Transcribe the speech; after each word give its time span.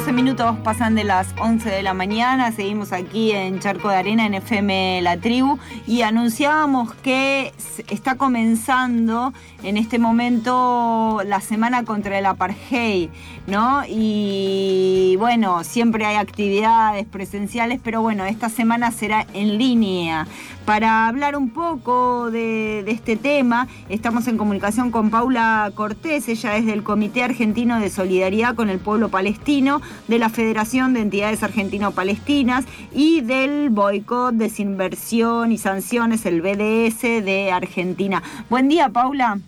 12 0.00 0.12
minutos 0.14 0.56
pasan 0.64 0.94
de 0.94 1.04
las 1.04 1.28
11 1.38 1.68
de 1.68 1.82
la 1.82 1.92
mañana, 1.92 2.52
seguimos 2.52 2.90
aquí 2.94 3.32
en 3.32 3.60
Charco 3.60 3.90
de 3.90 3.96
Arena 3.96 4.24
en 4.24 4.32
FM 4.32 5.02
La 5.02 5.18
Tribu 5.18 5.58
y 5.86 6.00
anunciábamos 6.00 6.94
que 6.94 7.52
está 7.90 8.14
comenzando 8.14 9.34
en 9.62 9.76
este 9.76 9.98
momento 9.98 11.20
la 11.26 11.42
semana 11.42 11.84
contra 11.84 12.18
el 12.18 12.24
apartheid, 12.24 13.10
¿no? 13.46 13.82
Y 13.86 15.16
bueno, 15.18 15.64
siempre 15.64 16.06
hay 16.06 16.16
actividades 16.16 17.04
presenciales, 17.06 17.78
pero 17.84 18.00
bueno, 18.00 18.24
esta 18.24 18.48
semana 18.48 18.92
será 18.92 19.26
en 19.34 19.58
línea. 19.58 20.26
Para 20.64 21.08
hablar 21.08 21.36
un 21.36 21.50
poco 21.50 22.30
de, 22.30 22.84
este 22.86 23.16
tema, 23.16 23.66
estamos 23.88 24.28
en 24.28 24.38
comunicación 24.38 24.90
con 24.90 25.10
Paula 25.10 25.70
Cortés, 25.74 26.28
ella 26.28 26.56
es 26.56 26.64
del 26.64 26.82
Comité 26.82 27.22
Argentino 27.22 27.80
de 27.80 27.90
Solidaridad 27.90 28.54
con 28.54 28.70
el 28.70 28.78
Pueblo 28.78 29.08
Palestino, 29.08 29.82
de 30.08 30.18
la 30.18 30.28
Federación 30.28 30.94
de 30.94 31.00
Entidades 31.00 31.42
Argentino-Palestinas 31.42 32.64
y 32.92 33.20
del 33.20 33.70
Boicot, 33.70 34.34
Desinversión 34.34 35.52
y 35.52 35.58
Sanciones, 35.58 36.26
el 36.26 36.42
BDS 36.42 37.02
de 37.24 37.50
Argentina. 37.52 38.22
Buen 38.48 38.68
día, 38.68 38.88
Paula. 38.88 39.38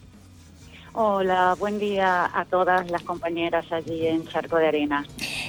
Hola, 0.95 1.57
buen 1.59 1.79
día 1.79 2.31
a 2.35 2.45
todas 2.45 2.91
las 2.91 3.03
compañeras 3.03 3.65
allí 3.73 4.07
en 4.07 4.27
Charco 4.27 4.57
de 4.59 4.69
Arena. 4.69 5.07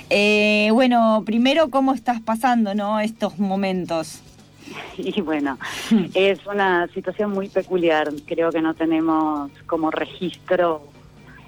Eh, 0.10 0.70
bueno, 0.72 1.24
primero, 1.26 1.70
¿cómo 1.70 1.94
estás 1.94 2.22
pasando 2.22 2.74
¿no? 2.74 3.00
estos 3.00 3.40
momentos? 3.40 4.22
Y 4.98 5.22
bueno, 5.22 5.58
es 6.14 6.46
una 6.46 6.88
situación 6.88 7.32
muy 7.32 7.50
peculiar. 7.50 8.10
Creo 8.26 8.52
que 8.52 8.62
no 8.62 8.74
tenemos 8.74 9.52
como 9.66 9.92
registro 9.92 10.88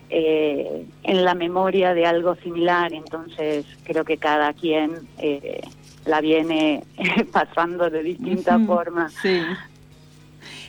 eh, 0.10 0.86
en 1.04 1.26
la 1.26 1.34
memoria 1.34 1.94
de 1.94 2.06
algo 2.06 2.36
similar, 2.36 2.94
entonces 2.94 3.66
creo 3.84 4.06
que 4.06 4.18
cada 4.18 4.54
quien 4.54 4.92
eh, 5.18 5.62
la 6.06 6.22
viene 6.22 6.84
pasando 7.32 7.90
de 7.90 8.04
distinta 8.04 8.60
forma. 8.60 9.10
Sí. 9.10 9.42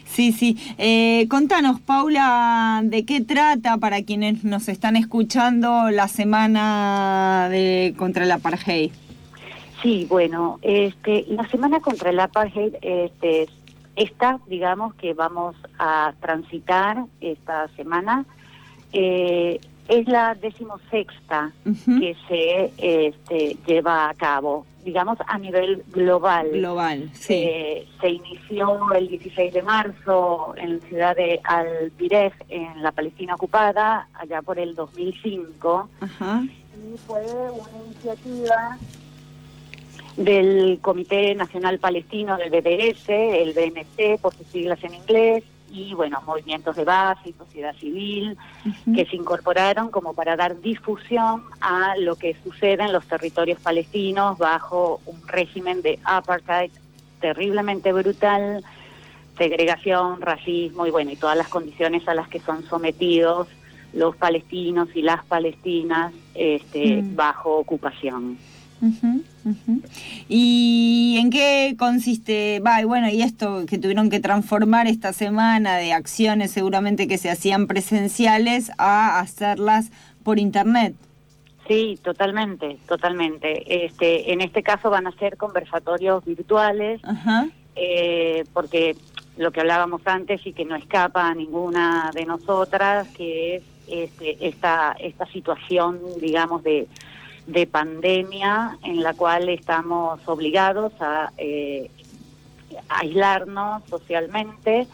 Sí, 0.06 0.32
sí. 0.32 0.56
Eh, 0.78 1.26
contanos, 1.28 1.80
Paula, 1.80 2.80
¿de 2.82 3.04
qué 3.04 3.20
trata 3.20 3.76
para 3.76 4.02
quienes 4.02 4.44
nos 4.44 4.68
están 4.68 4.96
escuchando 4.96 5.90
la 5.90 6.08
semana 6.08 7.48
de 7.50 7.92
contra 7.98 8.24
el 8.24 8.32
apartheid? 8.32 8.92
Sí, 9.82 10.06
bueno, 10.08 10.58
este, 10.62 11.26
la 11.28 11.46
semana 11.48 11.80
contra 11.80 12.08
el 12.08 12.20
apartheid, 12.20 12.74
este, 12.80 13.46
esta, 13.94 14.40
digamos, 14.46 14.94
que 14.94 15.12
vamos 15.12 15.54
a 15.78 16.14
transitar 16.20 17.04
esta 17.20 17.68
semana, 17.76 18.24
eh, 18.92 19.60
es 19.88 20.08
la 20.08 20.34
decimosexta 20.34 21.52
que 21.64 22.16
se 22.28 22.72
este, 22.78 23.56
lleva 23.66 24.08
a 24.08 24.14
cabo, 24.14 24.66
digamos, 24.84 25.18
a 25.26 25.38
nivel 25.38 25.84
global. 25.92 26.50
Global, 26.50 27.10
sí. 27.12 27.34
Eh, 27.34 27.88
se 28.00 28.10
inició 28.10 28.92
el 28.94 29.08
16 29.08 29.52
de 29.54 29.62
marzo 29.62 30.54
en 30.56 30.78
la 30.78 30.86
ciudad 30.86 31.16
de 31.16 31.40
Al-Biref, 31.44 32.34
en 32.48 32.82
la 32.82 32.92
Palestina 32.92 33.34
ocupada, 33.34 34.08
allá 34.14 34.42
por 34.42 34.58
el 34.58 34.74
2005. 34.74 35.88
Y 36.00 36.98
fue 37.06 37.22
una 37.22 37.84
iniciativa 37.86 38.78
del 40.16 40.78
Comité 40.80 41.34
Nacional 41.34 41.78
Palestino 41.78 42.36
del 42.36 42.50
BDS, 42.50 43.08
el 43.08 43.52
BNC, 43.52 44.20
por 44.20 44.34
sus 44.34 44.46
siglas 44.48 44.82
en 44.82 44.94
inglés, 44.94 45.44
y 45.70 45.94
bueno, 45.94 46.22
movimientos 46.26 46.76
de 46.76 46.84
base 46.84 47.30
y 47.30 47.32
sociedad 47.32 47.74
civil 47.76 48.36
que 48.94 49.06
se 49.06 49.16
incorporaron 49.16 49.90
como 49.90 50.14
para 50.14 50.36
dar 50.36 50.60
difusión 50.60 51.42
a 51.60 51.96
lo 51.96 52.16
que 52.16 52.36
sucede 52.42 52.84
en 52.84 52.92
los 52.92 53.06
territorios 53.06 53.60
palestinos 53.60 54.38
bajo 54.38 55.00
un 55.06 55.26
régimen 55.26 55.82
de 55.82 55.98
apartheid 56.04 56.70
terriblemente 57.20 57.92
brutal, 57.92 58.64
segregación, 59.36 60.20
racismo 60.20 60.86
y 60.86 60.90
bueno, 60.90 61.10
y 61.10 61.16
todas 61.16 61.36
las 61.36 61.48
condiciones 61.48 62.06
a 62.08 62.14
las 62.14 62.28
que 62.28 62.40
son 62.40 62.62
sometidos 62.64 63.48
los 63.92 64.16
palestinos 64.16 64.88
y 64.94 65.02
las 65.02 65.24
palestinas 65.24 66.12
este, 66.34 67.02
mm. 67.02 67.16
bajo 67.16 67.56
ocupación. 67.56 68.38
¿Y 70.28 71.18
en 71.20 71.30
qué 71.30 71.76
consiste? 71.78 72.60
Va, 72.60 72.80
y 72.80 72.84
bueno, 72.84 73.08
y 73.08 73.22
esto 73.22 73.64
que 73.66 73.78
tuvieron 73.78 74.10
que 74.10 74.20
transformar 74.20 74.86
esta 74.86 75.12
semana 75.12 75.76
de 75.76 75.92
acciones 75.92 76.50
seguramente 76.50 77.08
que 77.08 77.18
se 77.18 77.30
hacían 77.30 77.66
presenciales 77.66 78.70
a 78.78 79.20
hacerlas 79.20 79.90
por 80.22 80.38
internet. 80.38 80.94
Sí, 81.68 81.98
totalmente, 82.02 82.78
totalmente. 82.86 83.84
Este, 83.86 84.32
en 84.32 84.40
este 84.40 84.62
caso 84.62 84.90
van 84.90 85.06
a 85.06 85.12
ser 85.12 85.36
conversatorios 85.36 86.24
virtuales, 86.24 87.00
eh, 87.74 88.44
porque 88.52 88.96
lo 89.36 89.50
que 89.50 89.60
hablábamos 89.60 90.02
antes 90.06 90.46
y 90.46 90.52
que 90.52 90.64
no 90.64 90.76
escapa 90.76 91.28
a 91.28 91.34
ninguna 91.34 92.10
de 92.14 92.24
nosotras, 92.24 93.08
que 93.08 93.56
es 93.56 93.62
este, 93.88 94.48
esta, 94.48 94.96
esta 94.98 95.26
situación, 95.26 96.00
digamos, 96.20 96.62
de 96.62 96.86
de 97.46 97.66
pandemia 97.66 98.78
en 98.82 99.02
la 99.02 99.14
cual 99.14 99.48
estamos 99.48 100.20
obligados 100.26 100.92
a 101.00 101.32
eh, 101.38 101.90
aislarnos 102.88 103.82
socialmente 103.88 104.86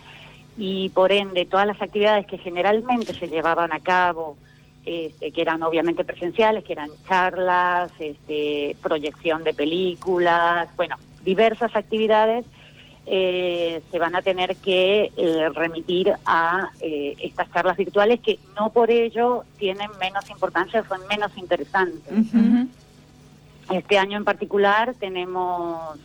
y 0.56 0.90
por 0.90 1.12
ende 1.12 1.46
todas 1.46 1.66
las 1.66 1.80
actividades 1.80 2.26
que 2.26 2.38
generalmente 2.38 3.14
se 3.14 3.28
llevaban 3.28 3.72
a 3.72 3.80
cabo, 3.80 4.36
este, 4.84 5.32
que 5.32 5.40
eran 5.40 5.62
obviamente 5.62 6.04
presenciales, 6.04 6.64
que 6.64 6.74
eran 6.74 6.90
charlas, 7.08 7.90
este, 7.98 8.76
proyección 8.82 9.44
de 9.44 9.54
películas, 9.54 10.68
bueno, 10.76 10.96
diversas 11.24 11.74
actividades, 11.74 12.44
eh, 13.04 13.82
se 13.90 13.98
van 13.98 14.14
a 14.14 14.22
tener 14.22 14.54
que 14.56 15.10
eh, 15.16 15.48
remitir 15.52 16.12
a 16.24 16.70
eh, 16.80 17.16
estas 17.20 17.50
charlas 17.52 17.76
virtuales 17.76 18.20
que 18.20 18.38
no 18.56 18.70
por 18.70 18.92
ello 18.92 19.42
tienen 19.58 19.90
menos 20.00 20.30
importancia, 20.30 20.84
son 20.86 21.00
menos 21.08 21.36
interesantes. 21.36 22.12
Este 23.70 23.98
año 23.98 24.18
en 24.18 24.24
particular 24.24 24.94
tenemos 25.00 25.98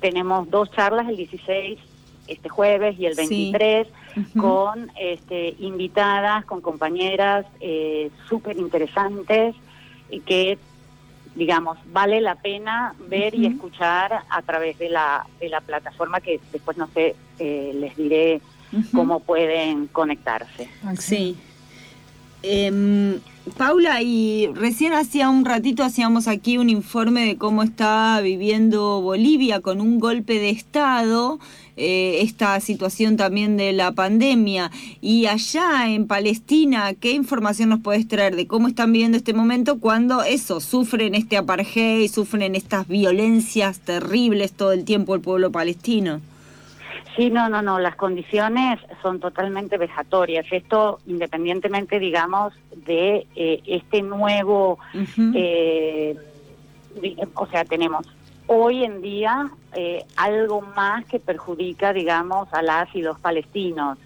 tenemos 0.00 0.48
dos 0.48 0.70
charlas, 0.70 1.08
el 1.08 1.16
16 1.16 1.78
este 2.28 2.48
jueves 2.48 2.98
y 2.98 3.06
el 3.06 3.14
23, 3.14 3.86
con 4.36 4.90
este, 4.98 5.54
invitadas, 5.60 6.44
con 6.44 6.60
compañeras 6.60 7.46
súper 8.28 8.56
interesantes 8.58 9.54
que 10.26 10.58
digamos, 11.36 11.78
vale 11.92 12.20
la 12.20 12.34
pena 12.34 12.94
ver 13.08 13.34
y 13.34 13.46
escuchar 13.46 14.22
a 14.28 14.42
través 14.42 14.78
de 14.78 14.88
la, 14.88 15.26
de 15.38 15.48
la 15.48 15.60
plataforma 15.60 16.20
que 16.20 16.40
después, 16.50 16.76
no 16.76 16.88
sé, 16.88 17.14
eh, 17.38 17.72
les 17.74 17.94
diré 17.96 18.40
cómo 18.92 19.20
pueden 19.20 19.86
conectarse. 19.86 20.68
Sí. 20.98 21.36
Em, 22.48 23.18
Paula, 23.58 24.02
y 24.02 24.46
recién 24.54 24.92
hacía 24.92 25.28
un 25.28 25.44
ratito 25.44 25.82
hacíamos 25.82 26.28
aquí 26.28 26.58
un 26.58 26.70
informe 26.70 27.26
de 27.26 27.36
cómo 27.36 27.64
está 27.64 28.20
viviendo 28.20 29.00
Bolivia 29.00 29.60
con 29.60 29.80
un 29.80 29.98
golpe 29.98 30.34
de 30.34 30.50
Estado, 30.50 31.40
eh, 31.76 32.20
esta 32.22 32.60
situación 32.60 33.16
también 33.16 33.56
de 33.56 33.72
la 33.72 33.90
pandemia. 33.90 34.70
Y 35.00 35.26
allá 35.26 35.90
en 35.90 36.06
Palestina, 36.06 36.94
¿qué 36.94 37.10
información 37.10 37.70
nos 37.70 37.80
puedes 37.80 38.06
traer 38.06 38.36
de 38.36 38.46
cómo 38.46 38.68
están 38.68 38.92
viviendo 38.92 39.16
este 39.16 39.32
momento 39.32 39.80
cuando 39.80 40.22
eso, 40.22 40.60
sufren 40.60 41.16
este 41.16 41.36
apartheid, 41.36 42.08
sufren 42.08 42.54
estas 42.54 42.86
violencias 42.86 43.80
terribles 43.80 44.52
todo 44.52 44.70
el 44.70 44.84
tiempo 44.84 45.16
el 45.16 45.20
pueblo 45.20 45.50
palestino? 45.50 46.20
Sí, 47.16 47.30
no, 47.30 47.48
no, 47.48 47.62
no, 47.62 47.78
las 47.78 47.96
condiciones 47.96 48.78
son 49.00 49.20
totalmente 49.20 49.78
vejatorias. 49.78 50.44
Esto 50.50 50.98
independientemente, 51.06 51.98
digamos, 51.98 52.52
de 52.74 53.26
eh, 53.34 53.62
este 53.66 54.02
nuevo, 54.02 54.78
eh, 55.34 56.14
o 57.34 57.46
sea, 57.46 57.64
tenemos 57.64 58.06
hoy 58.48 58.84
en 58.84 59.00
día 59.00 59.50
eh, 59.74 60.04
algo 60.16 60.60
más 60.60 61.06
que 61.06 61.18
perjudica, 61.18 61.94
digamos, 61.94 62.52
a 62.52 62.60
las 62.60 62.94
y 62.94 63.00
los 63.00 63.18
palestinos. 63.18 63.96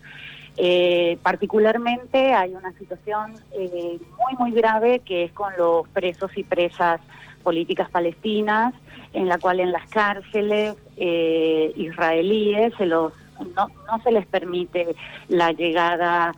particularmente 1.23 2.33
hay 2.33 2.55
una 2.55 2.73
situación 2.79 3.33
muy, 3.57 4.35
muy 4.39 4.53
grave 4.53 5.01
que 5.01 5.25
es 5.25 5.33
con 5.33 5.53
los 5.59 5.89
presos 5.89 6.31
y 6.37 6.45
presas 6.45 7.01
políticas 7.41 7.91
palestinas, 7.91 8.75
en 9.13 9.29
la 9.29 9.39
cual 9.39 9.61
en 9.61 9.73
las 9.73 9.89
cárceles 9.89 10.77
eh, 10.97 11.73
israelíes 11.77 12.73
se 12.77 12.87
los 12.87 13.13
no, 13.57 13.69
no 13.87 14.03
se 14.03 14.13
les 14.13 14.27
permite 14.27 14.95
la 15.29 15.53
llegada 15.53 16.35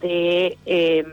de, 0.00 0.56
em, 0.64 1.06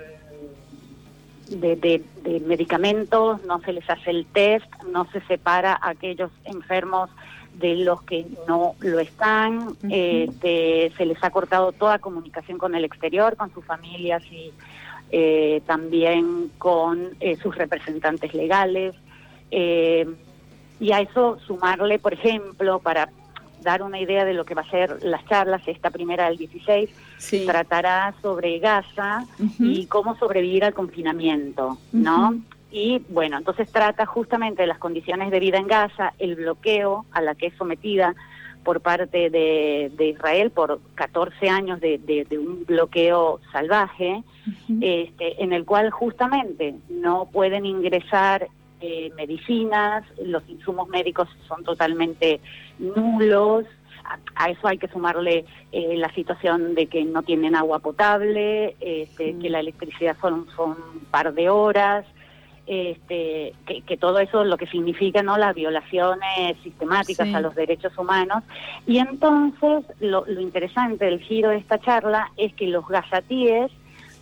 de, 1.50 2.01
medicamentos, 2.45 3.44
no 3.45 3.60
se 3.62 3.74
les 3.74 3.90
hace 3.90 4.10
el 4.10 4.25
test, 4.25 4.66
no 4.92 5.06
se 5.12 5.22
separa 5.22 5.74
a 5.74 5.90
aquellos 5.90 6.31
enfermos 6.45 7.10
de 7.56 7.75
los 7.75 8.01
que 8.04 8.25
no 8.48 8.75
lo 8.80 9.00
están, 9.00 9.75
este, 9.90 10.92
se 10.98 11.06
les 11.06 11.24
ha 11.24 11.30
cortado 11.30 11.72
toda 11.72 12.00
comunicación 12.00 12.57
con 12.57 12.74
el 12.74 12.84
exterior, 12.84 13.36
con 13.36 13.54
sus 13.54 13.63
familias 13.63 14.24
y 14.31 14.51
eh, 15.12 15.62
también 15.68 16.50
con 16.57 17.10
eh, 17.19 17.36
sus 17.36 17.56
representantes 17.56 18.34
legales. 18.34 18.95
Eh, 19.56 20.08
y 20.80 20.92
a 20.92 21.00
eso 21.00 21.38
sumarle, 21.46 22.00
por 22.00 22.14
ejemplo, 22.14 22.80
para 22.80 23.10
dar 23.62 23.84
una 23.84 24.00
idea 24.00 24.26
de 24.26 24.34
lo 24.34 24.46
que 24.46 24.56
va 24.56 24.64
a 24.64 24.70
ser 24.70 25.04
las 25.04 25.24
charlas, 25.28 25.62
esta 25.68 25.92
primera 25.92 26.26
del 26.28 26.38
16, 26.38 26.90
tratará 27.46 28.14
sobre 28.22 28.58
Gaza 28.60 29.26
y 29.60 29.86
cómo 29.86 30.18
sobrevivir 30.18 30.66
al 30.66 30.74
confinamiento, 30.74 31.78
¿no? 31.92 32.36
Y 32.72 33.04
bueno, 33.10 33.38
entonces 33.38 33.72
trata 33.72 34.08
justamente 34.08 34.64
de 34.64 34.68
las 34.68 34.80
condiciones 34.80 35.30
de 35.30 35.40
vida 35.40 35.60
en 35.60 35.68
Gaza, 35.68 36.14
el 36.18 36.36
bloqueo 36.36 37.06
a 37.12 37.22
la 37.22 37.36
que 37.36 37.48
es 37.48 37.54
sometida 37.54 38.16
por 38.64 38.82
parte 38.82 39.30
de, 39.30 39.92
Israel 40.00 40.50
por 40.50 40.80
14 40.96 41.48
años 41.50 41.80
de, 41.80 42.26
un 42.32 42.66
bloqueo 42.66 43.40
salvaje, 43.52 44.24
este, 44.82 45.44
en 45.44 45.54
el 45.54 45.64
cual 45.64 45.92
justamente 45.92 46.74
no 46.90 47.30
pueden 47.32 47.66
ingresar 47.66 48.50
eh, 48.85 49.13
medicinas, 49.15 50.03
los 50.21 50.44
insumos 50.50 50.89
médicos 50.89 51.30
son 51.47 51.63
totalmente 51.63 52.41
nulos, 52.80 53.63
a, 54.35 54.50
eso 54.50 54.68
hay 54.68 54.77
que 54.77 54.89
sumarle 54.89 55.45
eh, 55.71 55.95
la 55.95 56.13
situación 56.13 56.75
de 56.75 56.88
que 56.88 57.06
no 57.06 57.24
tienen 57.24 57.56
agua 57.56 57.80
potable, 57.80 58.75
este, 58.81 59.38
que 59.39 59.50
la 59.50 59.62
electricidad 59.62 60.18
son, 60.19 60.47
son 60.53 60.71
un 60.71 61.06
par 61.09 61.33
de 61.33 61.50
horas, 61.50 62.06
este, 62.68 63.53
que, 63.65 63.95
todo 63.95 64.19
eso 64.19 64.44
lo 64.44 64.57
que 64.57 64.68
significa 64.68 65.24
no 65.24 65.38
las 65.38 65.56
violaciones 65.56 66.57
sistemáticas 66.62 67.33
a 67.33 67.39
los 67.39 67.56
derechos 67.56 67.97
humanos. 67.97 68.44
Y 68.85 68.97
entonces 68.97 69.85
lo, 70.01 70.30
interesante 70.30 71.06
del 71.06 71.21
giro 71.21 71.51
de 71.51 71.57
esta 71.57 71.80
charla 71.80 72.31
es 72.35 72.53
que 72.53 72.68
los 72.68 72.85
gazatíes 72.85 73.71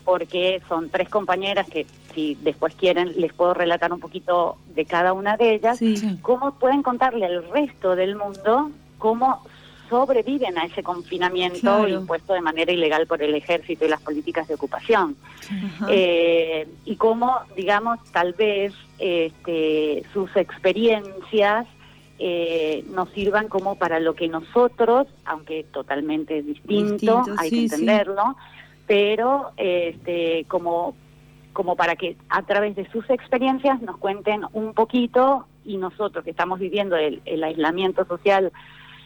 porque 0.06 0.62
son 0.68 0.90
tres 0.90 1.10
compañeras 1.10 1.68
que 1.70 1.86
si 2.14 2.36
después 2.42 2.76
quieren 2.76 3.14
les 3.20 3.34
puedo 3.34 3.54
relatar 3.54 3.92
un 3.92 4.00
poquito 4.00 4.58
de 4.76 4.86
cada 4.86 5.14
una 5.14 5.38
de 5.38 5.56
ellas 5.56 5.80
cómo 6.22 6.54
pueden 6.54 6.84
contarle 6.84 7.26
al 7.26 7.50
resto 7.50 7.96
del 7.96 8.16
mundo 8.16 8.72
cómo 8.98 9.44
sobreviven 9.92 10.58
a 10.58 10.64
ese 10.64 10.84
confinamiento 10.84 11.86
impuesto 11.86 12.34
de 12.34 12.40
manera 12.40 12.72
ilegal 12.72 13.06
por 13.08 13.22
el 13.22 13.36
ejército 13.36 13.86
y 13.86 13.90
las 13.90 14.02
políticas 14.02 14.48
de 14.48 14.56
ocupación. 14.56 15.18
Eh, 15.90 16.66
y 16.86 16.96
cómo, 16.96 17.40
digamos, 17.58 18.00
tal 18.14 18.32
vez 18.32 18.74
este, 19.00 20.04
sus 20.14 20.34
experiencias 20.38 21.68
eh, 22.20 22.86
nos 22.92 23.10
sirvan 23.10 23.50
como 23.50 23.76
para 23.76 24.00
lo 24.00 24.16
que 24.16 24.30
nosotros, 24.30 25.08
aunque 25.26 25.66
totalmente 25.66 26.42
distinto, 26.42 27.26
hay 27.38 27.50
que 27.50 27.64
entenderlo, 27.64 28.38
pero 28.88 29.52
este, 29.58 30.46
como 30.48 30.96
como 31.54 31.76
para 31.76 31.96
que 31.96 32.16
a 32.30 32.44
través 32.44 32.76
de 32.76 32.90
sus 32.92 33.10
experiencias 33.10 33.82
nos 33.82 33.98
cuenten 33.98 34.44
un 34.54 34.74
poquito 34.74 35.46
y 35.66 35.78
nosotros 35.78 36.24
que 36.24 36.32
estamos 36.32 36.60
viviendo 36.60 36.96
el 36.96 37.44
aislamiento 37.44 38.06
social 38.06 38.52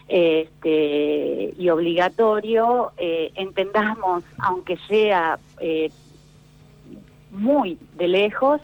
este, 0.08 1.54
y 1.58 1.70
obligatorio, 1.70 2.92
eh, 2.98 3.32
entendamos, 3.36 4.24
aunque 4.38 4.78
sea 4.88 5.40
eh, 5.60 5.90
muy 7.32 7.80
de 7.98 8.08
lejos, 8.08 8.62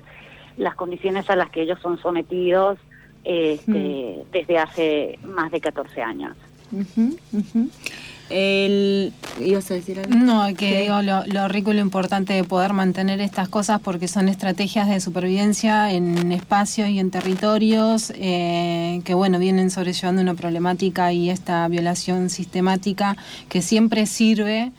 las 0.58 0.76
condiciones 0.76 1.30
a 1.30 1.36
las 1.36 1.50
que 1.50 1.64
ellos 1.64 1.80
son 1.82 1.98
sometidos 1.98 2.78
este, 3.24 3.72
hmm. 3.72 4.32
desde 4.32 4.58
hace 4.60 5.20
más 5.24 5.52
de 5.52 5.62
14 5.62 6.02
años. 6.02 6.38
El, 8.32 9.14
¿Ibas 9.40 9.70
a 9.72 9.74
decir 9.74 10.00
algo? 10.00 10.16
No, 10.16 10.48
que 10.56 10.82
digo 10.82 11.02
lo, 11.02 11.48
rico 11.48 11.72
y 11.72 11.76
lo 11.76 11.82
importante 11.82 12.34
de 12.34 12.44
poder 12.44 12.74
mantener 12.74 13.20
estas 13.20 13.50
cosas 13.50 13.82
porque 13.82 14.08
son 14.08 14.30
estrategias 14.30 14.88
de 14.88 15.00
supervivencia 15.02 15.92
en 15.92 16.32
espacios 16.32 16.90
y 16.90 17.00
en 17.00 17.12
territorios 17.12 18.14
eh, 18.16 19.02
que, 19.04 19.14
bueno, 19.14 19.40
vienen 19.40 19.70
sobrellevando 19.70 20.22
una 20.22 20.34
problemática 20.34 21.12
y 21.12 21.30
esta 21.30 21.68
violación 21.68 22.30
sistemática 22.30 23.18
que 23.50 23.62
siempre 23.62 24.06
sirve 24.06 24.72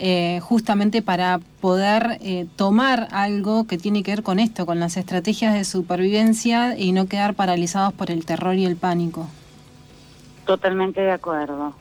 eh, 0.00 0.38
justamente 0.44 1.02
para 1.02 1.40
poder 1.60 2.18
eh, 2.20 2.46
tomar 2.54 3.08
algo 3.10 3.66
que 3.66 3.78
tiene 3.78 4.04
que 4.04 4.12
ver 4.12 4.22
con 4.22 4.38
esto, 4.38 4.64
con 4.64 4.78
las 4.78 4.96
estrategias 4.96 5.54
de 5.54 5.64
supervivencia 5.64 6.78
y 6.78 6.92
no 6.92 7.08
quedar 7.08 7.34
paralizados 7.34 7.92
por 7.94 8.12
el 8.12 8.24
terror 8.24 8.54
y 8.54 8.64
el 8.64 8.76
pánico. 8.76 9.26
Totalmente 10.46 11.00
de 11.00 11.10
acuerdo. 11.10 11.74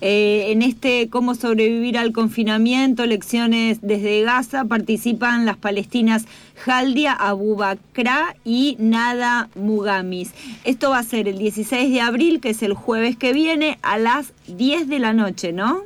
Eh, 0.00 0.46
en 0.52 0.62
este 0.62 1.08
Cómo 1.10 1.34
sobrevivir 1.34 1.98
al 1.98 2.12
confinamiento, 2.12 3.04
lecciones 3.04 3.80
desde 3.82 4.22
Gaza, 4.22 4.64
participan 4.64 5.44
las 5.44 5.56
palestinas 5.56 6.26
Jaldia 6.56 7.12
Abu 7.12 7.56
Bakra 7.56 8.36
y 8.44 8.76
Nada 8.78 9.48
Mugamis. 9.54 10.32
Esto 10.64 10.90
va 10.90 10.98
a 10.98 11.02
ser 11.02 11.28
el 11.28 11.38
16 11.38 11.92
de 11.92 12.00
abril, 12.00 12.40
que 12.40 12.50
es 12.50 12.62
el 12.62 12.74
jueves 12.74 13.16
que 13.16 13.32
viene, 13.32 13.78
a 13.82 13.98
las 13.98 14.32
10 14.46 14.88
de 14.88 14.98
la 14.98 15.12
noche, 15.12 15.52
¿no? 15.52 15.82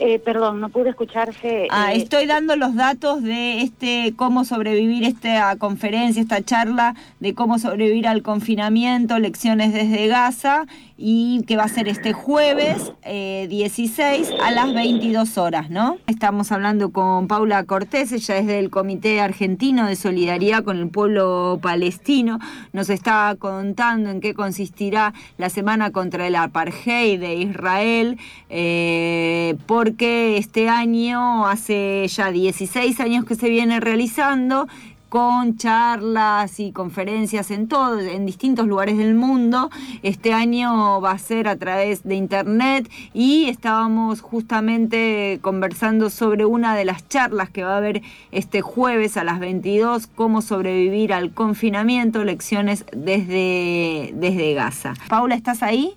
Eh, 0.00 0.18
perdón, 0.18 0.60
no 0.60 0.70
pude 0.70 0.90
escucharse. 0.90 1.68
Ah, 1.70 1.94
eh, 1.94 1.98
estoy 1.98 2.26
dando 2.26 2.56
los 2.56 2.74
datos 2.74 3.22
de 3.22 3.62
este 3.62 4.12
cómo 4.16 4.44
sobrevivir 4.44 5.04
esta 5.04 5.56
conferencia, 5.56 6.20
esta 6.20 6.42
charla 6.42 6.94
de 7.20 7.34
cómo 7.34 7.58
sobrevivir 7.58 8.08
al 8.08 8.22
confinamiento, 8.22 9.18
lecciones 9.18 9.72
desde 9.72 10.08
Gaza 10.08 10.66
y 10.96 11.42
que 11.42 11.56
va 11.56 11.64
a 11.64 11.68
ser 11.68 11.88
este 11.88 12.12
jueves 12.12 12.92
16 13.04 14.30
eh, 14.30 14.36
a 14.42 14.52
las 14.52 14.72
22 14.72 15.38
horas, 15.38 15.68
¿no? 15.68 15.98
Estamos 16.06 16.52
hablando 16.52 16.90
con 16.90 17.26
Paula 17.26 17.64
Cortés, 17.64 18.12
ella 18.12 18.38
es 18.38 18.46
del 18.46 18.70
Comité 18.70 19.20
Argentino 19.20 19.86
de 19.86 19.96
Solidaridad 19.96 20.62
con 20.62 20.78
el 20.78 20.88
Pueblo 20.88 21.58
Palestino, 21.60 22.38
nos 22.72 22.90
está 22.90 23.34
contando 23.38 24.10
en 24.10 24.20
qué 24.20 24.34
consistirá 24.34 25.14
la 25.36 25.50
semana 25.50 25.90
contra 25.90 26.28
el 26.28 26.36
apartheid 26.36 27.18
de 27.18 27.34
Israel, 27.34 28.18
eh, 28.48 29.56
porque 29.66 30.36
este 30.36 30.68
año, 30.68 31.46
hace 31.46 32.06
ya 32.06 32.30
16 32.30 33.00
años 33.00 33.24
que 33.24 33.34
se 33.34 33.48
viene 33.48 33.80
realizando, 33.80 34.68
con 35.14 35.56
charlas 35.58 36.58
y 36.58 36.72
conferencias 36.72 37.52
en 37.52 37.68
todo, 37.68 38.00
en 38.00 38.26
distintos 38.26 38.66
lugares 38.66 38.98
del 38.98 39.14
mundo. 39.14 39.70
Este 40.02 40.32
año 40.32 41.00
va 41.00 41.12
a 41.12 41.18
ser 41.18 41.46
a 41.46 41.54
través 41.54 42.02
de 42.02 42.16
internet 42.16 42.90
y 43.12 43.44
estábamos 43.44 44.20
justamente 44.20 45.38
conversando 45.40 46.10
sobre 46.10 46.44
una 46.44 46.74
de 46.74 46.84
las 46.84 47.08
charlas 47.08 47.48
que 47.48 47.62
va 47.62 47.74
a 47.74 47.76
haber 47.76 48.02
este 48.32 48.60
jueves 48.60 49.16
a 49.16 49.22
las 49.22 49.38
22, 49.38 50.08
cómo 50.08 50.42
sobrevivir 50.42 51.12
al 51.12 51.30
confinamiento, 51.30 52.24
lecciones 52.24 52.84
desde, 52.90 54.10
desde 54.14 54.52
Gaza. 54.54 54.94
Paula, 55.08 55.36
¿estás 55.36 55.62
ahí? 55.62 55.94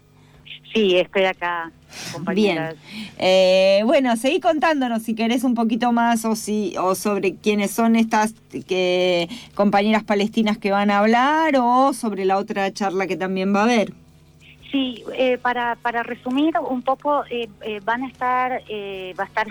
Sí, 0.76 0.96
estoy 0.96 1.24
acá 1.24 1.72
Bien. 2.34 2.76
Eh, 3.18 3.82
bueno, 3.86 4.16
seguí 4.16 4.40
contándonos 4.40 5.04
si 5.04 5.16
querés 5.16 5.44
un 5.44 5.56
poquito 5.56 5.92
más 5.92 6.26
o, 6.26 6.36
si, 6.36 6.76
o 6.78 6.96
sobre 6.96 7.36
quiénes 7.36 7.72
son 7.72 7.96
estas 7.96 8.34
que, 8.68 9.30
compañeras 9.56 10.04
palestinas 10.04 10.58
que 10.58 10.72
van 10.72 10.92
a 10.92 11.00
hablar 11.00 11.56
o 11.58 11.94
sobre 11.94 12.26
la 12.26 12.38
otra 12.38 12.72
charla 12.74 13.08
que 13.08 13.18
también 13.18 13.56
va 13.56 13.62
a 13.62 13.64
haber. 13.64 13.94
Sí, 14.72 15.04
eh, 15.14 15.38
para, 15.38 15.76
para 15.76 16.04
resumir 16.04 16.54
un 16.70 16.82
poco, 16.82 17.24
eh, 17.30 17.48
eh, 17.62 17.80
van 17.84 18.04
a 18.04 18.08
estar, 18.08 18.52
va 18.52 19.24
a 19.24 19.28
estar 19.28 19.50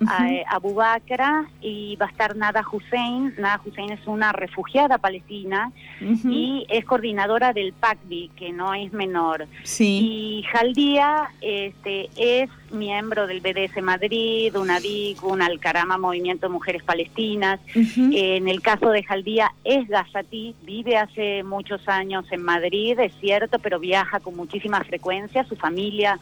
Jaldía, 0.00 0.44
Abu 0.48 0.74
Bakra 0.74 1.46
y 1.60 1.96
va 1.96 2.06
a 2.06 2.10
estar 2.10 2.36
Nada 2.36 2.64
Hussein. 2.70 3.34
Nada 3.38 3.60
Hussein 3.64 3.90
es 3.90 4.06
una 4.06 4.32
refugiada 4.32 4.98
palestina 4.98 5.72
y 6.00 6.66
es 6.68 6.84
coordinadora 6.84 7.52
del 7.52 7.72
PACBI, 7.72 8.30
que 8.36 8.52
no 8.52 8.74
es 8.74 8.92
menor. 8.92 9.46
Sí. 9.62 10.00
Y 10.02 10.42
Jaldía 10.44 11.30
este, 11.40 12.10
es 12.16 12.50
miembro 12.72 13.26
del 13.26 13.40
BDS 13.40 13.82
Madrid, 13.82 14.54
UNADIC, 14.56 15.22
un 15.24 15.42
Alcarama 15.42 15.96
Movimiento 15.96 16.48
de 16.48 16.52
Mujeres 16.52 16.82
Palestinas. 16.82 17.60
en 17.74 18.48
el 18.48 18.60
caso 18.60 18.90
de 18.90 19.02
Jaldía 19.02 19.52
es 19.64 19.88
gazatí, 19.88 20.54
vive 20.62 20.96
hace 20.96 21.42
muchos 21.44 21.86
años 21.88 22.26
en 22.30 22.42
Madrid, 22.42 22.98
es 22.98 23.12
cierto, 23.20 23.58
pero 23.58 23.78
viaja 23.78 24.20
con 24.20 24.36
muchísima 24.36 24.82
frecuencia. 24.84 25.44
Su 25.44 25.56
familia 25.56 26.18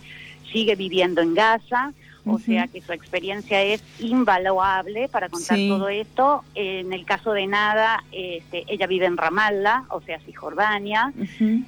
sigue 0.52 0.76
viviendo 0.76 1.20
en 1.20 1.34
Gaza. 1.34 1.92
O 2.24 2.38
sea 2.38 2.68
que 2.68 2.80
su 2.80 2.92
experiencia 2.92 3.62
es 3.62 3.82
invaluable 3.98 5.08
para 5.08 5.28
contar 5.28 5.58
todo 5.68 5.88
esto. 5.88 6.44
En 6.54 6.92
el 6.92 7.04
caso 7.04 7.32
de 7.32 7.46
Nada, 7.46 8.04
este, 8.12 8.64
ella 8.68 8.86
vive 8.86 9.06
en 9.06 9.16
Ramallah, 9.16 9.84
o 9.88 10.00
sea, 10.00 10.20
Cisjordania, 10.20 11.12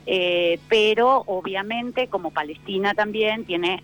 eh, 0.07 0.61
pero 0.69 1.25
obviamente 1.27 2.07
como 2.09 2.31
Palestina 2.31 2.95
también 2.95 3.45
tiene 3.45 3.83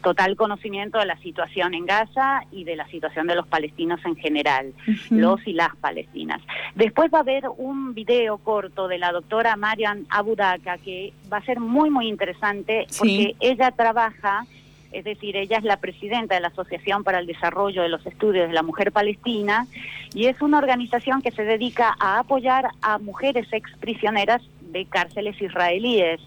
total 0.00 0.36
conocimiento 0.36 0.98
de 0.98 1.06
la 1.06 1.18
situación 1.18 1.74
en 1.74 1.86
Gaza 1.86 2.42
y 2.50 2.64
de 2.64 2.76
la 2.76 2.86
situación 2.88 3.26
de 3.26 3.34
los 3.34 3.46
palestinos 3.46 4.00
en 4.04 4.16
general, 4.16 4.72
los 5.10 5.46
y 5.46 5.52
las 5.52 5.76
palestinas. 5.76 6.40
Después 6.74 7.12
va 7.12 7.18
a 7.18 7.20
haber 7.22 7.44
un 7.56 7.94
video 7.94 8.38
corto 8.38 8.88
de 8.88 8.98
la 8.98 9.12
doctora 9.12 9.56
Marian 9.56 10.06
Abudaka 10.08 10.78
que 10.78 11.12
va 11.30 11.38
a 11.38 11.44
ser 11.44 11.60
muy, 11.60 11.90
muy 11.90 12.08
interesante 12.08 12.86
porque 12.98 13.36
ella 13.40 13.70
trabaja 13.72 14.46
es 14.92 15.04
decir, 15.04 15.36
ella 15.36 15.58
es 15.58 15.64
la 15.64 15.78
presidenta 15.78 16.34
de 16.34 16.40
la 16.40 16.48
Asociación 16.48 17.04
para 17.04 17.18
el 17.18 17.26
Desarrollo 17.26 17.82
de 17.82 17.88
los 17.88 18.04
Estudios 18.06 18.48
de 18.48 18.54
la 18.54 18.62
Mujer 18.62 18.92
Palestina 18.92 19.66
y 20.14 20.26
es 20.26 20.40
una 20.40 20.58
organización 20.58 21.22
que 21.22 21.30
se 21.30 21.44
dedica 21.44 21.96
a 22.00 22.20
apoyar 22.20 22.68
a 22.82 22.98
mujeres 22.98 23.46
exprisioneras 23.52 24.42
de 24.72 24.84
cárceles 24.84 25.40
israelíes, 25.40 26.20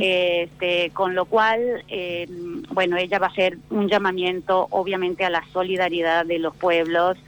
Este, 0.00 0.90
con 0.90 1.14
lo 1.14 1.26
cual, 1.26 1.84
eh, 1.88 2.26
bueno, 2.70 2.96
ella 2.96 3.18
va 3.18 3.26
a 3.26 3.30
hacer 3.30 3.58
un 3.70 3.88
llamamiento, 3.88 4.66
obviamente, 4.70 5.24
a 5.24 5.30
la 5.30 5.44
solidaridad 5.52 6.24
de 6.26 6.38
los 6.38 6.56
pueblos 6.56 7.18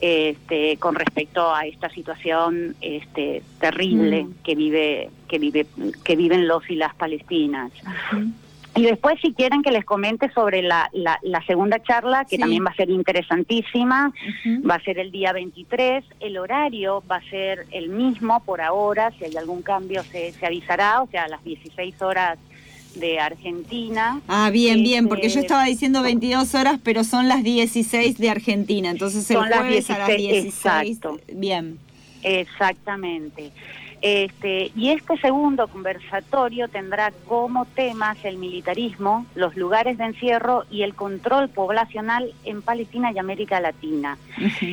este, 0.00 0.76
con 0.78 0.96
respecto 0.96 1.54
a 1.54 1.66
esta 1.66 1.88
situación 1.88 2.74
este, 2.80 3.42
terrible 3.60 4.24
mm. 4.24 4.34
que 4.42 4.54
vive, 4.56 5.10
que 5.28 5.38
vive, 5.38 5.66
que 6.02 6.16
viven 6.16 6.48
los 6.48 6.68
y 6.68 6.74
las 6.74 6.94
palestinas. 6.94 7.70
Y 8.74 8.84
después, 8.84 9.18
si 9.20 9.34
quieren 9.34 9.62
que 9.62 9.70
les 9.70 9.84
comente 9.84 10.32
sobre 10.32 10.62
la, 10.62 10.90
la, 10.92 11.46
segunda 11.46 11.82
charla, 11.82 12.24
que 12.24 12.38
también 12.38 12.64
va 12.64 12.70
a 12.70 12.74
ser 12.74 12.88
interesantísima, 12.88 14.12
va 14.68 14.76
a 14.76 14.80
ser 14.80 14.98
el 14.98 15.10
día 15.10 15.32
23. 15.32 16.04
El 16.20 16.38
horario 16.38 17.02
va 17.10 17.16
a 17.16 17.30
ser 17.30 17.66
el 17.70 17.90
mismo 17.90 18.42
por 18.44 18.62
ahora, 18.62 19.12
si 19.18 19.24
hay 19.24 19.36
algún 19.36 19.62
cambio 19.62 20.02
se, 20.04 20.32
se 20.32 20.46
avisará, 20.46 21.02
o 21.02 21.06
sea, 21.08 21.24
a 21.24 21.28
las 21.28 21.44
16 21.44 22.00
horas 22.00 22.38
de 22.94 23.20
Argentina. 23.20 24.20
Ah, 24.28 24.50
bien, 24.50 24.82
bien, 24.82 25.08
porque 25.08 25.28
yo 25.28 25.40
este, 25.40 25.40
estaba 25.40 25.64
diciendo 25.64 26.02
22 26.02 26.54
horas, 26.54 26.80
pero 26.82 27.04
son 27.04 27.28
las 27.28 27.42
16 27.42 28.18
de 28.18 28.30
Argentina, 28.30 28.90
entonces 28.90 29.30
el 29.30 29.38
jueves 29.38 29.90
a 29.90 29.98
las 29.98 30.08
16. 30.08 30.46
Exacto. 30.46 31.20
Bien. 31.32 31.78
Exactamente. 32.22 33.50
Este, 34.02 34.72
y 34.74 34.90
este 34.90 35.16
segundo 35.18 35.68
conversatorio 35.68 36.66
tendrá 36.66 37.12
como 37.28 37.66
temas 37.66 38.18
el 38.24 38.36
militarismo, 38.36 39.26
los 39.36 39.56
lugares 39.56 39.96
de 39.96 40.04
encierro 40.04 40.64
y 40.72 40.82
el 40.82 40.94
control 40.94 41.48
poblacional 41.48 42.32
en 42.44 42.62
Palestina 42.62 43.12
y 43.12 43.18
América 43.18 43.60
Latina. 43.60 44.18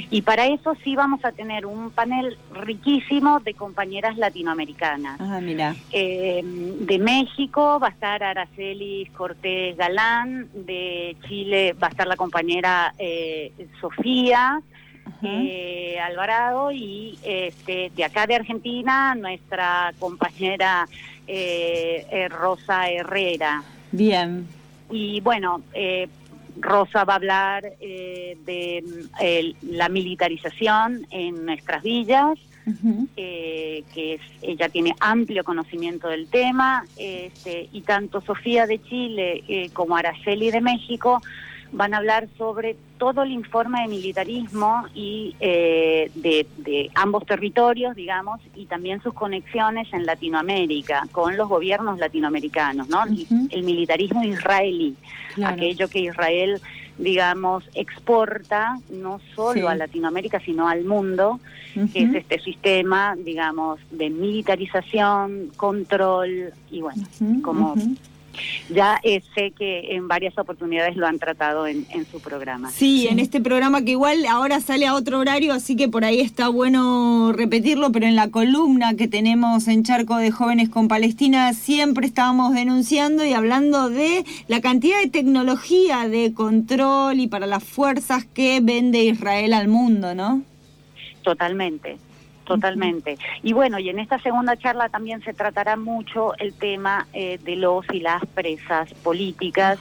Y 0.10 0.24
para 0.24 0.48
eso 0.48 0.74
sí 0.84 0.96
vamos 0.96 1.24
a 1.24 1.32
tener 1.32 1.68
un 1.68 1.92
panel 1.92 2.38
riquísimo 2.54 3.40
de 3.40 3.54
compañeras 3.54 4.18
latinoamericanas. 4.18 5.22
Ah, 5.22 5.40
mira. 5.42 5.76
Eh, 5.92 6.42
de 6.44 6.98
México 6.98 7.80
va 7.80 7.88
a 7.88 7.92
estar 7.92 8.24
Araceli 8.24 9.06
Cortés 9.16 9.78
Galán, 9.78 10.50
de 10.54 11.16
Chile 11.28 11.74
va 11.74 11.88
a 11.88 11.90
estar 11.92 12.08
la 12.08 12.16
compañera 12.16 12.96
eh, 12.98 13.52
Sofía 13.80 14.62
eh, 15.24 16.00
Alvarado 16.00 16.72
y 16.72 17.18
este, 17.24 17.92
de 17.96 18.04
acá 18.04 18.26
de 18.28 18.36
Argentina 18.36 19.16
nuestra 19.16 19.94
compañera 20.00 20.88
eh, 21.32 22.08
eh, 22.10 22.28
Rosa 22.28 22.90
Herrera. 22.90 23.64
Bien. 23.92 24.48
Y 24.90 25.22
bueno, 25.22 25.62
eh, 25.76 26.08
Rosa 26.60 27.04
va 27.04 27.14
a 27.14 27.16
hablar 27.18 27.62
de 27.80 28.84
la 29.62 29.90
militarización 29.90 31.06
en 31.12 31.46
nuestras 31.46 31.84
villas, 31.84 32.40
que 32.82 33.84
es, 33.96 34.22
ella 34.42 34.70
tiene 34.70 34.96
amplio 35.00 35.44
conocimiento 35.44 36.08
del 36.08 36.28
tema, 36.30 36.84
este, 36.98 37.70
y 37.72 37.82
tanto 37.82 38.22
Sofía 38.22 38.66
de 38.66 38.82
Chile 38.82 39.70
como 39.74 39.96
Araceli 39.96 40.50
de 40.50 40.62
México 40.62 41.22
van 41.72 41.94
a 41.94 41.98
hablar 41.98 42.28
sobre 42.38 42.76
todo 42.98 43.24
el 43.24 43.32
informe 43.32 43.82
de 43.82 43.88
militarismo 43.88 44.86
y 44.94 45.36
eh, 45.40 46.12
de, 46.16 46.92
ambos 46.96 47.26
territorios, 47.26 47.96
digamos, 47.96 48.42
y 48.56 48.66
también 48.66 49.02
sus 49.02 49.14
conexiones 49.14 49.88
en 49.94 50.06
Latinoamérica 50.06 51.08
con 51.12 51.38
los 51.38 51.48
gobiernos 51.48 52.00
latinoamericanos, 52.00 52.90
¿no? 52.90 53.04
El 53.52 53.64
militarismo 53.64 54.24
israelí, 54.24 54.96
aquello 55.44 55.88
que 55.88 56.00
Israel, 56.00 56.60
digamos, 56.98 57.64
exporta 57.74 58.78
no 58.90 59.22
solo 59.36 59.70
a 59.70 59.76
Latinoamérica, 59.76 60.40
sino 60.40 60.68
al 60.68 60.84
mundo, 60.84 61.40
que 61.94 62.04
es 62.04 62.16
este 62.16 62.40
sistema, 62.40 63.16
digamos, 63.16 63.80
de 63.92 64.10
militarización, 64.10 65.52
control 65.56 66.52
y 66.72 66.82
bueno, 66.82 67.04
como 67.44 67.76
ya 68.70 69.00
eh, 69.04 69.22
sé 69.36 69.52
que 69.52 69.96
en 69.96 70.08
varias 70.08 70.38
oportunidades 70.38 70.96
lo 70.96 71.08
han 71.08 71.20
tratado 71.20 71.68
en, 71.68 71.86
su 72.12 72.20
programa. 72.20 72.72
Sí, 72.72 73.08
en 73.08 73.20
este 73.20 73.42
programa 73.42 73.84
que 73.84 73.92
igual 73.92 74.26
ahora 74.26 74.62
sale 74.62 74.88
a 74.88 74.96
otro 74.96 75.20
horario, 75.20 75.54
así 75.54 75.76
que 75.76 75.90
por 75.90 76.06
ahí 76.06 76.22
está 76.22 76.48
bueno 76.50 77.32
repetirlo, 77.34 77.92
pero 77.92 78.06
en 78.06 78.16
la 78.16 78.30
columna 78.30 78.96
que 78.96 79.08
tenemos 79.08 79.68
en 79.68 79.84
Charco 79.84 80.18
de 80.18 80.32
Jóvenes 80.32 80.70
con 80.70 80.88
Palestina 80.88 81.54
siempre 81.54 82.06
estábamos 82.06 82.54
denunciando 82.54 83.26
y 83.26 83.34
hablando 83.34 83.90
de 83.90 84.24
la 84.48 84.62
cantidad 84.62 85.00
de 85.02 85.10
tecnología 85.10 86.08
de 86.08 86.34
control 86.34 87.20
y 87.20 87.28
para 87.28 87.48
las 87.48 87.64
fuerzas 87.64 88.26
que 88.26 88.60
vende 88.62 89.04
Israel 89.04 89.54
al 89.54 89.68
mundo, 89.68 90.16
¿no? 90.16 90.42
Totalmente, 91.22 91.98
Totalmente. 92.50 93.18
Y 93.44 93.54
bueno, 93.54 93.80
y 93.80 93.90
en 93.90 94.00
esta 94.00 94.20
segunda 94.20 94.58
charla 94.58 94.90
también 94.90 95.22
se 95.24 95.34
tratará 95.34 95.76
mucho 95.76 96.36
el 96.38 96.54
tema 96.54 97.08
eh, 97.14 97.40
de 97.44 97.56
los 97.56 97.86
y 97.94 98.00
las 98.00 98.26
presas 98.26 98.94
políticas. 98.96 99.80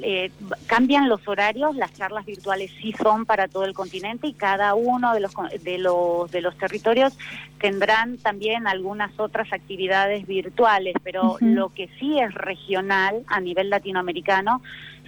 Eh, 0.00 0.30
cambian 0.68 1.08
los 1.08 1.26
horarios, 1.26 1.74
las 1.74 1.92
charlas 1.92 2.24
virtuales 2.24 2.70
sí 2.80 2.94
son 3.02 3.26
para 3.26 3.48
todo 3.48 3.64
el 3.64 3.74
continente 3.74 4.28
y 4.28 4.32
cada 4.32 4.76
uno 4.76 5.12
de 5.12 5.18
los 5.18 5.32
de 5.60 5.78
los 5.78 6.30
de 6.30 6.40
los 6.40 6.56
territorios 6.56 7.18
tendrán 7.58 8.16
también 8.16 8.68
algunas 8.68 9.18
otras 9.18 9.52
actividades 9.52 10.24
virtuales, 10.24 10.94
pero 11.02 11.36
lo 11.40 11.70
que 11.74 11.88
sí 11.98 12.16
es 12.20 12.32
regional 12.32 13.24
a 13.26 13.40
nivel 13.40 13.70
latinoamericano 13.70 14.62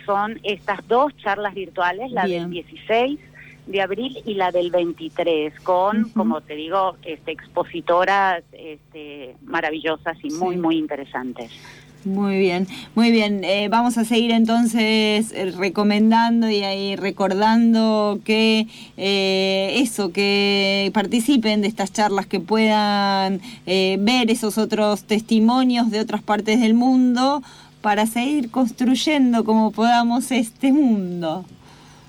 son 0.05 0.41
estas 0.43 0.81
dos 0.89 1.17
charlas 1.19 1.55
virtuales, 1.55 2.11
la 2.11 2.27
del 2.27 2.51
16 2.51 3.21
de 3.71 3.81
abril 3.81 4.19
y 4.25 4.35
la 4.35 4.51
del 4.51 4.71
23 4.71 5.61
con, 5.61 6.11
como 6.11 6.41
te 6.41 6.55
digo, 6.55 6.97
este, 7.03 7.33
expositoras 7.33 8.43
este, 8.53 9.37
maravillosas 9.43 10.17
y 10.23 10.31
muy, 10.31 10.57
muy 10.57 10.77
interesantes. 10.77 11.51
Muy 12.05 12.39
bien, 12.39 12.67
muy 12.95 13.11
bien. 13.11 13.45
Eh, 13.45 13.69
vamos 13.69 13.99
a 13.99 14.07
seguir 14.07 14.31
entonces 14.31 15.33
eh, 15.33 15.53
recomendando 15.57 16.49
y 16.49 16.63
ahí 16.63 16.97
recordando 16.97 18.21
que 18.25 18.69
eh, 18.97 19.75
eso, 19.77 20.11
que 20.11 20.91
participen 20.95 21.61
de 21.61 21.69
estas 21.69 21.93
charlas, 21.93 22.27
que 22.27 22.41
puedan 22.41 23.43
ver 23.67 24.31
esos 24.31 24.57
otros 24.57 25.05
testimonios 25.05 25.91
de 25.91 26.01
otras 26.01 26.23
partes 26.23 26.61
del 26.61 26.73
mundo 26.73 27.43
para 27.83 28.07
seguir 28.07 28.51
construyendo 28.51 29.45
como 29.45 29.71
podamos 29.71 30.33
este 30.33 30.73
mundo. 30.73 31.45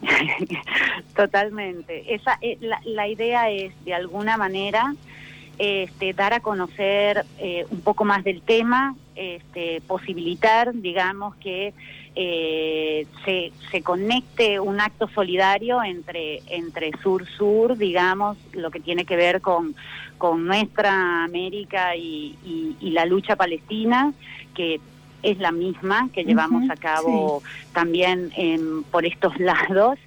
Totalmente. 1.16 2.14
Esa, 2.14 2.40
la, 2.60 2.82
la 2.86 3.08
idea 3.08 3.50
es, 3.50 3.74
de 3.86 3.94
alguna 3.94 4.38
manera, 4.38 4.96
este, 5.58 6.14
dar 6.14 6.34
a 6.34 6.40
conocer 6.40 7.26
un 7.70 7.82
poco 7.82 8.04
más 8.04 8.24
del 8.24 8.42
tema, 8.42 8.96
este, 9.16 9.82
posibilitar, 9.88 10.74
digamos, 10.74 11.36
que 11.36 11.74
eh, 12.16 13.08
se, 13.24 13.54
se, 13.72 13.82
conecte 13.82 14.60
un 14.60 14.82
acto 14.82 15.08
solidario 15.08 15.82
entre, 15.82 16.42
entre 16.48 16.92
sur-sur, 17.02 17.78
digamos, 17.78 18.38
lo 18.52 18.70
que 18.70 18.82
tiene 18.82 19.06
que 19.06 19.16
ver 19.16 19.40
con, 19.40 19.76
con 20.18 20.46
nuestra 20.46 21.24
América 21.24 21.96
y, 21.96 22.36
y, 22.82 22.90
la 22.90 23.06
lucha 23.06 23.38
palestina, 23.38 24.12
que 24.54 24.82
es 25.24 25.40
la 25.40 25.52
misma 25.52 26.10
que 26.14 26.24
llevamos 26.24 26.70
a 26.70 26.76
cabo 26.76 27.42
también 27.74 28.32
por 28.92 29.06
estos 29.06 29.40
lados 29.40 29.98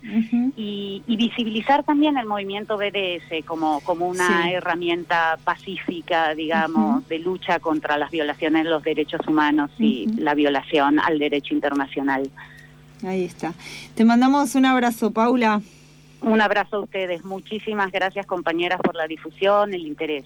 y, 0.56 1.02
visibilizar 1.06 1.85
también 1.85 2.18
el 2.18 2.26
movimiento 2.26 2.76
BDS 2.76 3.44
como, 3.47 3.80
como 3.80 4.09
una 4.09 4.50
herramienta 4.50 5.38
pacífica, 5.42 6.35
digamos, 6.35 7.09
de 7.09 7.18
lucha 7.18 7.61
contra 7.61 7.97
las 7.97 8.11
violaciones 8.11 8.64
de 8.64 8.71
los 8.71 8.83
derechos 8.83 9.21
humanos 9.26 9.71
y 9.78 10.06
la 10.18 10.35
violación 10.35 10.99
al 10.99 11.18
derecho 11.18 11.54
internacional. 11.54 12.30
Ahí 13.06 13.25
está. 13.25 13.54
Te 13.94 14.04
mandamos 14.04 14.54
un 14.54 14.66
abrazo, 14.66 15.11
Paula. 15.12 15.62
Un 16.21 16.40
abrazo 16.40 16.76
a 16.76 16.80
ustedes. 16.80 17.25
Muchísimas 17.25 17.92
gracias, 17.92 18.26
compañeras, 18.26 18.80
por 18.83 18.94
la 18.94 19.06
difusión, 19.06 19.75
el 19.75 19.87
interés. 19.87 20.25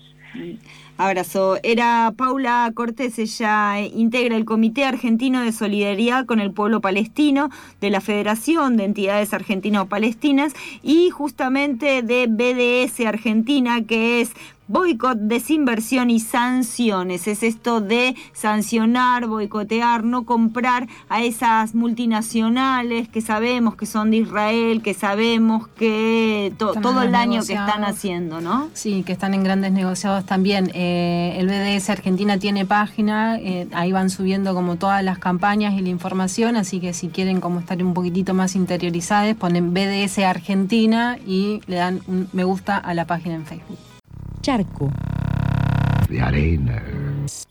Abrazo. 0.96 1.58
Era 1.62 2.12
Paula 2.16 2.70
Cortés, 2.74 3.18
ella 3.18 3.80
integra 3.80 4.36
el 4.36 4.44
Comité 4.44 4.84
Argentino 4.84 5.42
de 5.42 5.52
Solidaridad 5.52 6.26
con 6.26 6.40
el 6.40 6.52
Pueblo 6.52 6.80
Palestino 6.80 7.50
de 7.80 7.90
la 7.90 8.00
Federación 8.00 8.76
de 8.76 8.84
Entidades 8.84 9.32
Argentino-Palestinas 9.32 10.54
y 10.82 11.10
justamente 11.10 12.02
de 12.02 12.26
BDS 12.26 13.06
Argentina, 13.06 13.84
que 13.84 14.20
es 14.20 14.32
boicot, 14.68 15.18
desinversión 15.18 16.10
y 16.10 16.20
sanciones. 16.20 17.26
Es 17.26 17.42
esto 17.42 17.80
de 17.80 18.14
sancionar, 18.32 19.26
boicotear, 19.26 20.04
no 20.04 20.24
comprar 20.24 20.86
a 21.08 21.22
esas 21.22 21.74
multinacionales 21.74 23.08
que 23.08 23.20
sabemos 23.20 23.74
que 23.76 23.86
son 23.86 24.10
de 24.10 24.18
Israel, 24.18 24.82
que 24.82 24.94
sabemos 24.94 25.68
que 25.68 26.52
todo 26.58 27.02
el 27.02 27.12
daño 27.12 27.42
que 27.44 27.54
están 27.54 27.84
haciendo, 27.84 28.40
¿no? 28.40 28.68
Sí, 28.74 29.02
que 29.02 29.12
están 29.12 29.34
en 29.34 29.42
grandes 29.42 29.72
negociados 29.72 30.24
también. 30.26 30.70
Eh, 30.74 31.36
el 31.38 31.46
BDS 31.46 31.90
Argentina 31.90 32.38
tiene 32.38 32.66
página, 32.66 33.38
eh, 33.38 33.66
ahí 33.72 33.92
van 33.92 34.10
subiendo 34.10 34.54
como 34.54 34.76
todas 34.76 35.02
las 35.02 35.18
campañas 35.18 35.74
y 35.74 35.80
la 35.80 35.88
información, 35.88 36.56
así 36.56 36.80
que 36.80 36.92
si 36.92 37.08
quieren 37.08 37.40
como 37.40 37.60
estar 37.60 37.82
un 37.82 37.94
poquitito 37.94 38.34
más 38.34 38.54
interiorizados, 38.54 39.34
ponen 39.36 39.72
BDS 39.72 40.18
Argentina 40.18 41.18
y 41.26 41.60
le 41.66 41.76
dan 41.76 42.00
un 42.06 42.28
me 42.32 42.44
gusta 42.44 42.76
a 42.76 42.94
la 42.94 43.06
página 43.06 43.36
en 43.36 43.46
Facebook. 43.46 43.87
Charco. 44.40 44.88
De 46.08 46.20
arena 46.20 46.97